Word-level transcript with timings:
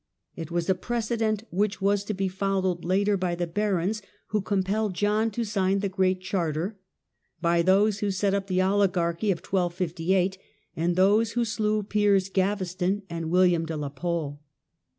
It 0.35 0.49
was 0.49 0.67
a 0.67 0.73
precedent 0.73 1.43
which 1.51 1.79
was 1.79 2.03
to 2.05 2.15
be 2.15 2.27
followed 2.27 2.83
later 2.83 3.15
by 3.17 3.35
the 3.35 3.45
barons 3.45 4.01
who 4.29 4.41
compelled 4.41 4.95
John 4.95 5.29
to 5.29 5.43
sign 5.43 5.77
the 5.81 5.89
Great 5.89 6.21
Charter, 6.21 6.79
by 7.39 7.61
those 7.61 7.99
who 7.99 8.09
set 8.09 8.33
up 8.33 8.47
the 8.47 8.63
oligarchy 8.63 9.29
of 9.29 9.45
1258, 9.45 10.39
and 10.75 10.95
those 10.95 11.33
who 11.33 11.45
slew 11.45 11.83
Piers 11.83 12.29
Gaveston 12.29 13.03
and 13.11 13.29
William 13.29 13.63
de 13.63 13.77
la 13.77 13.89
Pole. 13.89 14.41